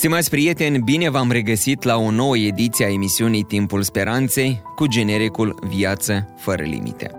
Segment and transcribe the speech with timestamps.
[0.00, 5.58] Stimați prieteni, bine v-am regăsit la o nouă ediție a emisiunii Timpul Speranței cu genericul
[5.68, 7.10] Viață fără limite.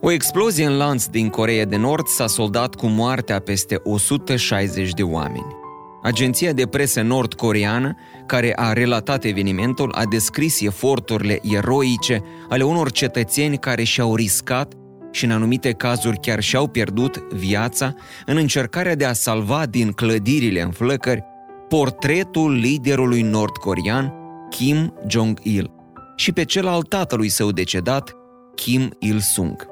[0.00, 5.02] O explozie în lanț din Coreea de Nord s-a soldat cu moartea peste 160 de
[5.02, 5.56] oameni.
[6.02, 7.96] Agenția de presă nord-coreană,
[8.26, 14.74] care a relatat evenimentul, a descris eforturile eroice ale unor cetățeni care și-au riscat
[15.10, 17.94] și în anumite cazuri chiar și-au pierdut viața
[18.26, 21.24] în încercarea de a salva din clădirile în flăcări
[21.68, 24.12] portretul liderului nord-corean
[24.50, 25.70] Kim Jong-il
[26.16, 28.16] și pe cel al tatălui său decedat,
[28.54, 29.66] Kim Il-sung.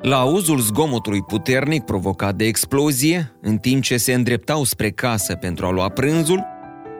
[0.00, 5.66] La auzul zgomotului puternic provocat de explozie, în timp ce se îndreptau spre casă pentru
[5.66, 6.44] a lua prânzul,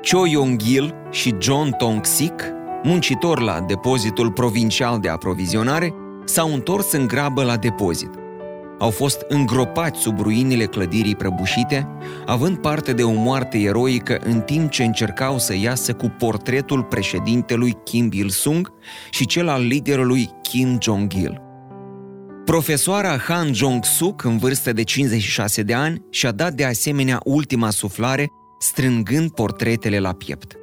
[0.02, 2.42] Cho Yong-il și John Tong-sik,
[2.82, 8.10] muncitori la depozitul provincial de aprovizionare, s-au întors în grabă la depozit.
[8.78, 11.88] Au fost îngropați sub ruinile clădirii prăbușite,
[12.26, 17.76] având parte de o moarte eroică în timp ce încercau să iasă cu portretul președintelui
[17.84, 18.72] Kim Il-sung
[19.10, 21.40] și cel al liderului Kim Jong-il.
[22.44, 28.28] Profesoara Han Jong-suk, în vârstă de 56 de ani, și-a dat de asemenea ultima suflare,
[28.58, 30.54] strângând portretele la piept.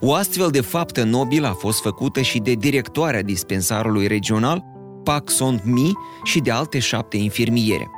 [0.00, 4.64] O astfel de faptă nobilă a fost făcută și de directoarea dispensarului regional,
[5.04, 7.90] Pak Song Mi și de alte șapte infirmiere.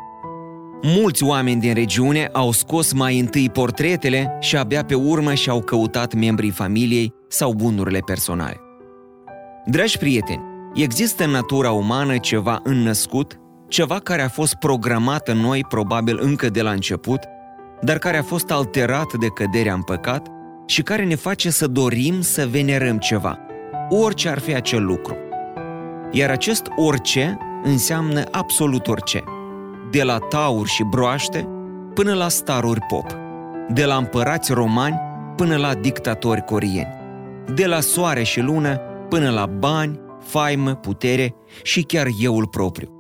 [0.83, 6.15] Mulți oameni din regiune au scos mai întâi portretele și abia pe urmă și-au căutat
[6.15, 8.61] membrii familiei sau bunurile personale.
[9.67, 10.43] Dragi prieteni,
[10.75, 16.48] există în natura umană ceva înnăscut, ceva care a fost programat în noi probabil încă
[16.48, 17.20] de la început,
[17.80, 20.27] dar care a fost alterat de căderea în păcat
[20.67, 23.39] și care ne face să dorim să venerăm ceva,
[23.89, 25.17] orice ar fi acel lucru.
[26.11, 29.24] Iar acest orice înseamnă absolut orice.
[29.90, 31.48] De la tauri și broaște
[31.94, 33.17] până la staruri pop.
[33.68, 35.00] De la împărați romani
[35.36, 36.94] până la dictatori corieni.
[37.55, 42.90] De la soare și lună până la bani, faimă, putere și chiar euul propriu.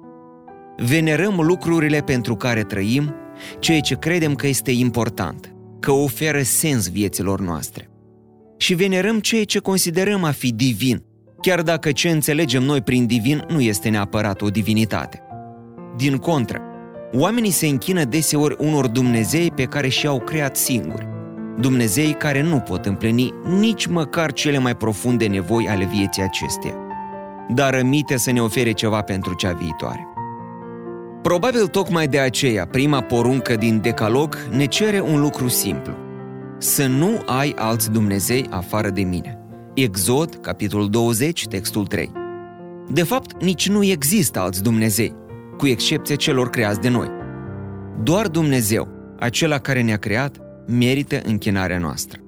[0.76, 3.14] Venerăm lucrurile pentru care trăim,
[3.58, 7.90] ceea ce credem că este important, că oferă sens vieților noastre.
[8.56, 11.05] Și venerăm ceea ce considerăm a fi divin,
[11.46, 15.22] chiar dacă ce înțelegem noi prin divin nu este neapărat o divinitate.
[15.96, 16.60] Din contră,
[17.12, 21.08] oamenii se închină deseori unor Dumnezei pe care și-au creat singuri,
[21.60, 26.74] Dumnezei care nu pot împlini nici măcar cele mai profunde nevoi ale vieții acesteia,
[27.54, 30.06] dar rămite să ne ofere ceva pentru cea viitoare.
[31.22, 35.92] Probabil tocmai de aceea, prima poruncă din Decalog ne cere un lucru simplu.
[36.58, 39.38] Să nu ai alți Dumnezei afară de mine–
[39.76, 42.12] Exod, capitolul 20, textul 3.
[42.88, 45.14] De fapt, nici nu există alți Dumnezei,
[45.56, 47.08] cu excepție celor creați de noi.
[48.02, 48.88] Doar Dumnezeu,
[49.18, 52.20] acela care ne-a creat, merită închinarea noastră.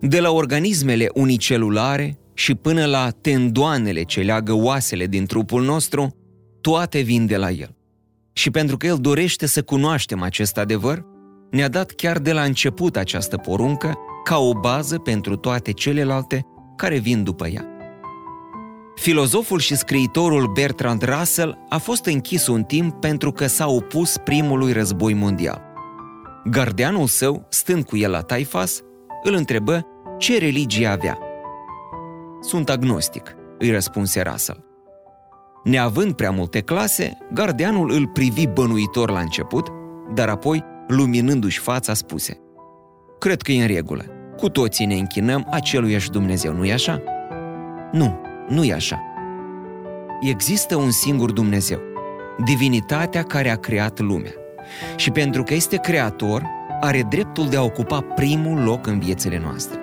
[0.00, 6.16] De la organismele unicelulare și până la tendoanele ce leagă oasele din trupul nostru,
[6.60, 7.76] toate vin de la El.
[8.32, 11.04] Și pentru că El dorește să cunoaștem acest adevăr,
[11.50, 13.98] ne-a dat chiar de la început această poruncă
[14.28, 17.64] ca o bază pentru toate celelalte care vin după ea.
[18.94, 24.72] Filozoful și scriitorul Bertrand Russell a fost închis un timp pentru că s-a opus primului
[24.72, 25.62] război mondial.
[26.44, 28.80] Gardeanul său, stând cu el la taifas,
[29.22, 29.86] îl întrebă
[30.18, 31.18] ce religie avea.
[32.40, 34.64] Sunt agnostic, îi răspunse Russell.
[35.64, 39.68] Neavând prea multe clase, gardeanul îl privi bănuitor la început,
[40.14, 42.40] dar apoi, luminându-și fața, spuse
[43.18, 44.15] Cred că e în regulă.
[44.36, 47.02] Cu toții ne închinăm aceluiași Dumnezeu, nu-i așa?
[47.92, 49.02] Nu, nu e așa.
[50.20, 51.78] Există un singur Dumnezeu,
[52.44, 54.32] divinitatea care a creat lumea.
[54.96, 56.42] Și pentru că este creator,
[56.80, 59.78] are dreptul de a ocupa primul loc în viețile noastre.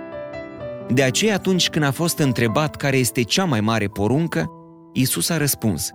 [0.89, 4.51] De aceea atunci când a fost întrebat care este cea mai mare poruncă,
[4.93, 5.91] Isus a răspuns,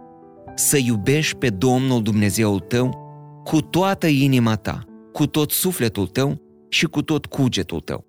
[0.55, 3.07] să iubești pe Domnul Dumnezeul tău
[3.45, 4.79] cu toată inima ta,
[5.13, 8.08] cu tot sufletul tău și cu tot cugetul tău.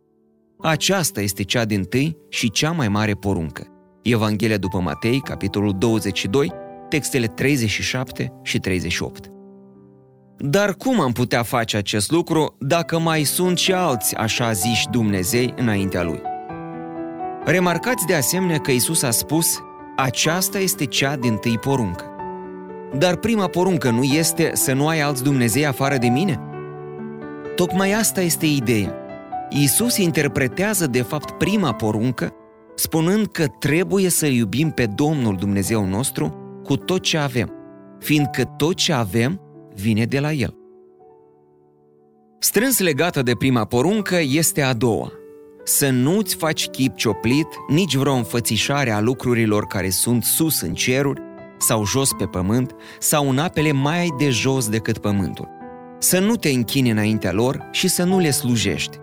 [0.61, 3.67] Aceasta este cea din tâi și cea mai mare poruncă.
[4.01, 6.51] Evanghelia după Matei, capitolul 22,
[6.89, 9.27] textele 37 și 38.
[10.37, 15.53] Dar cum am putea face acest lucru dacă mai sunt și alți așa ziși Dumnezei
[15.57, 16.21] înaintea Lui?
[17.45, 19.59] Remarcați de asemenea că Isus a spus,
[19.95, 22.05] aceasta este cea din tâi poruncă.
[22.97, 26.39] Dar prima poruncă nu este să nu ai alți Dumnezei afară de mine?
[27.55, 29.08] Tocmai asta este ideea.
[29.49, 32.33] Iisus interpretează de fapt prima poruncă,
[32.75, 37.51] spunând că trebuie să iubim pe Domnul Dumnezeu nostru cu tot ce avem,
[37.99, 39.41] fiindcă tot ce avem
[39.75, 40.53] vine de la El.
[42.39, 45.11] Strâns legată de prima poruncă este a doua.
[45.63, 51.21] Să nu-ți faci chip cioplit, nici vreo înfățișare a lucrurilor care sunt sus în ceruri,
[51.57, 55.47] sau jos pe pământ, sau în apele mai de jos decât pământul.
[55.99, 58.97] Să nu te închini înaintea lor și să nu le slujești.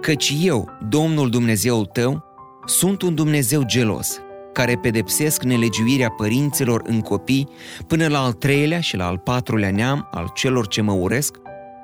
[0.00, 2.24] Căci eu, Domnul Dumnezeul tău,
[2.66, 4.20] sunt un Dumnezeu gelos,
[4.52, 7.48] care pedepsesc nelegiuirea părinților în copii
[7.86, 11.36] până la al treilea și la al patrulea neam al celor ce mă uresc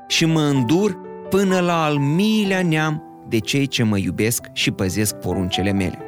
[0.08, 1.00] și mă îndur
[1.31, 5.99] până la al miilea neam de cei ce mă iubesc și păzesc poruncele mele.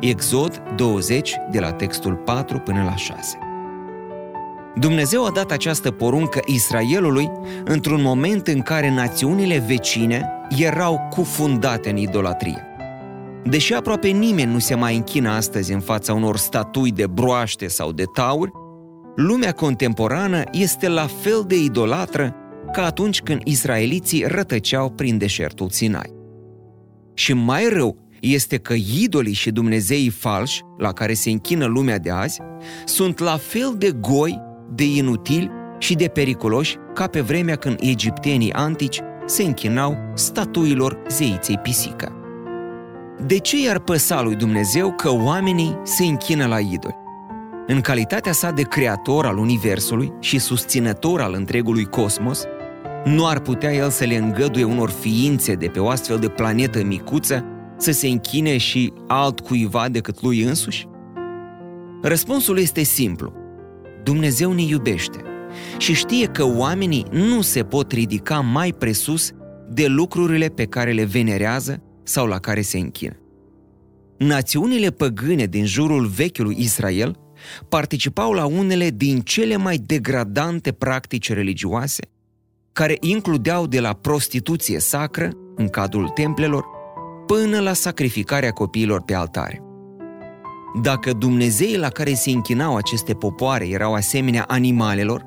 [0.00, 3.38] Exod 20, de la textul 4 până la 6.
[4.78, 7.30] Dumnezeu a dat această poruncă Israelului
[7.64, 10.28] într-un moment în care națiunile vecine
[10.58, 12.66] erau cufundate în idolatrie.
[13.44, 17.92] Deși aproape nimeni nu se mai închină astăzi în fața unor statui de broaște sau
[17.92, 18.50] de tauri,
[19.16, 22.34] lumea contemporană este la fel de idolatră
[22.72, 26.12] ca atunci când israeliții rătăceau prin deșertul Sinai.
[27.14, 32.10] Și mai rău este că idolii și dumnezeii falși, la care se închină lumea de
[32.10, 32.40] azi,
[32.84, 34.40] sunt la fel de goi,
[34.74, 41.58] de inutili și de periculoși ca pe vremea când egiptenii antici se închinau statuilor zeiței
[41.58, 42.12] pisică.
[43.26, 47.02] De ce i-ar păsa lui Dumnezeu că oamenii se închină la idoli?
[47.66, 52.44] În calitatea sa de creator al Universului și susținător al întregului cosmos,
[53.04, 56.84] nu ar putea el să le îngăduie unor ființe de pe o astfel de planetă
[56.84, 57.44] micuță
[57.76, 60.88] să se închine și altcuiva decât lui însuși?
[62.02, 63.32] Răspunsul este simplu.
[64.04, 65.22] Dumnezeu ne iubește
[65.78, 69.30] și știe că oamenii nu se pot ridica mai presus
[69.68, 73.18] de lucrurile pe care le venerează sau la care se închină.
[74.18, 77.18] Națiunile păgâne din jurul vechiului Israel
[77.68, 82.02] participau la unele din cele mai degradante practici religioase,
[82.72, 86.64] care includeau de la prostituție sacră, în cadrul templelor,
[87.26, 89.62] până la sacrificarea copiilor pe altare.
[90.82, 95.24] Dacă Dumnezeii la care se închinau aceste popoare erau asemenea animalelor,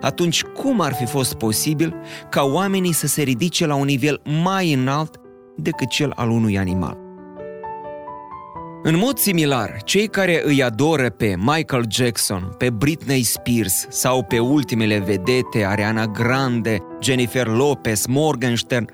[0.00, 1.94] atunci cum ar fi fost posibil
[2.30, 5.20] ca oamenii să se ridice la un nivel mai înalt
[5.56, 6.98] decât cel al unui animal.
[8.82, 14.38] În mod similar, cei care îi adoră pe Michael Jackson, pe Britney Spears sau pe
[14.38, 18.86] ultimele vedete Ariana Grande, Jennifer Lopez, Morgenstern,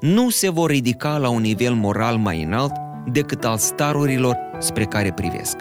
[0.00, 2.72] nu se vor ridica la un nivel moral mai înalt
[3.12, 5.56] decât al starurilor spre care privesc.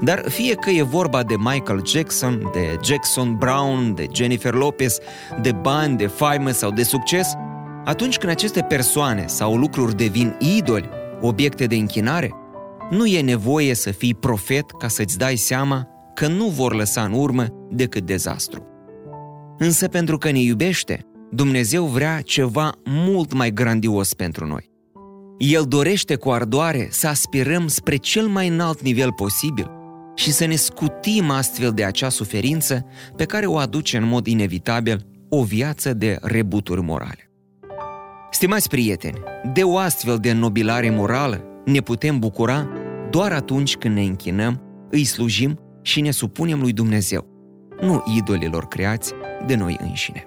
[0.00, 4.98] Dar fie că e vorba de Michael Jackson, de Jackson Brown, de Jennifer Lopez,
[5.42, 7.34] de bani, de faimă sau de succes,
[7.84, 10.88] atunci când aceste persoane sau lucruri devin idoli,
[11.20, 12.30] obiecte de închinare,
[12.90, 17.12] nu e nevoie să fii profet ca să-ți dai seama că nu vor lăsa în
[17.12, 18.66] urmă decât dezastru.
[19.58, 24.71] Însă pentru că ne iubește, Dumnezeu vrea ceva mult mai grandios pentru noi.
[25.50, 29.70] El dorește cu ardoare să aspirăm spre cel mai înalt nivel posibil
[30.14, 35.06] și să ne scutim astfel de acea suferință pe care o aduce în mod inevitabil
[35.28, 37.30] o viață de rebuturi morale.
[38.30, 39.18] Stimați prieteni,
[39.52, 42.68] de o astfel de nobilare morală ne putem bucura
[43.10, 47.26] doar atunci când ne închinăm, îi slujim și ne supunem lui Dumnezeu,
[47.80, 49.12] nu idolilor creați
[49.46, 50.26] de noi înșine.